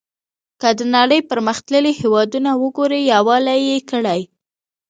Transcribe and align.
که 0.61 0.69
د 0.79 0.79
نړۍ 0.95 1.19
پرمختللي 1.31 1.91
هېوادونه 2.01 2.49
وګورو 2.61 2.97
یووالی 3.13 3.59
یې 3.69 3.77
کړی. 3.91 4.21